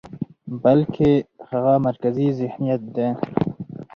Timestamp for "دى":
2.95-3.07